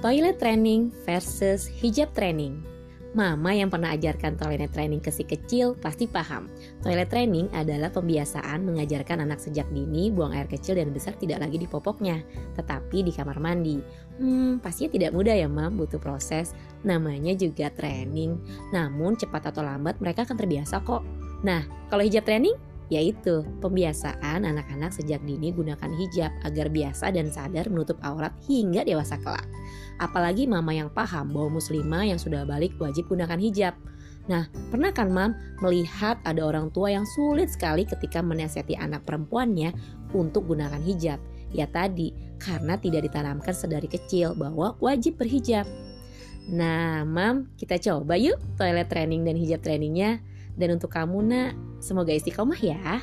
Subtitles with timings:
[0.00, 2.56] Toilet training versus hijab training.
[3.12, 6.48] Mama yang pernah ajarkan toilet training ke si kecil pasti paham.
[6.80, 11.60] Toilet training adalah pembiasaan mengajarkan anak sejak dini buang air kecil dan besar tidak lagi
[11.60, 12.16] di popoknya,
[12.56, 13.76] tetapi di kamar mandi.
[14.16, 16.56] Hmm, pastinya tidak mudah ya mam, butuh proses.
[16.80, 18.40] Namanya juga training.
[18.72, 21.04] Namun cepat atau lambat mereka akan terbiasa kok.
[21.44, 22.56] Nah, kalau hijab training
[22.90, 29.14] yaitu pembiasaan anak-anak sejak dini gunakan hijab agar biasa dan sadar menutup aurat hingga dewasa
[29.22, 29.46] kelak.
[30.02, 33.78] Apalagi mama yang paham bahwa muslimah yang sudah balik wajib gunakan hijab.
[34.26, 35.32] Nah, pernah kan mam
[35.62, 39.70] melihat ada orang tua yang sulit sekali ketika menasihati anak perempuannya
[40.12, 41.22] untuk gunakan hijab?
[41.50, 45.66] Ya tadi, karena tidak ditanamkan sedari kecil bahwa wajib berhijab.
[46.50, 50.22] Nah, mam, kita coba yuk toilet training dan hijab trainingnya.
[50.58, 53.00] Dan untuk kamu nak, semoga istiqomah ya.